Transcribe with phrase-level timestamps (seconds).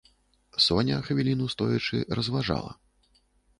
[0.67, 2.75] Соня, хвіліну стоячы, разважала.